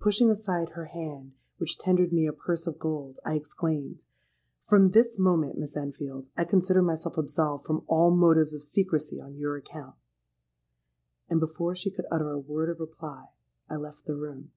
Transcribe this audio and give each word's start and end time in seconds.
Pushing 0.00 0.30
aside 0.30 0.70
her 0.70 0.86
hand 0.86 1.34
which 1.58 1.76
tendered 1.78 2.14
me 2.14 2.26
a 2.26 2.32
purse 2.32 2.66
of 2.66 2.78
gold, 2.78 3.18
I 3.26 3.34
exclaimed, 3.34 4.00
'From 4.62 4.92
this 4.92 5.18
moment, 5.18 5.58
Miss 5.58 5.76
Enfield, 5.76 6.26
I 6.34 6.46
consider 6.46 6.80
myself 6.80 7.18
absolved 7.18 7.66
from 7.66 7.84
all 7.86 8.10
motives 8.10 8.54
of 8.54 8.62
secrecy 8.62 9.20
on 9.20 9.36
your 9.36 9.58
account;'—and, 9.58 11.40
before 11.40 11.76
she 11.76 11.90
could 11.90 12.06
utter 12.10 12.30
a 12.30 12.38
word 12.38 12.70
of 12.70 12.80
reply, 12.80 13.26
I 13.68 13.76
left 13.76 14.06
the 14.06 14.16
room. 14.16 14.52